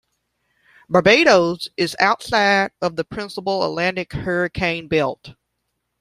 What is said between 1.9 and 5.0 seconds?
outside of the principal Atlantic hurricane